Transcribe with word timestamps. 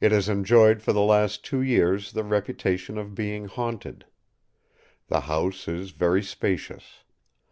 It 0.00 0.12
has 0.12 0.28
enjoyed 0.28 0.80
for 0.80 0.92
the 0.92 1.00
last 1.00 1.44
two 1.44 1.60
years 1.60 2.12
the 2.12 2.22
reputation 2.22 2.96
of 2.96 3.16
being 3.16 3.46
haunted. 3.46 4.04
The 5.08 5.22
house 5.22 5.66
is 5.66 5.90
very 5.90 6.22
spacious. 6.22 7.02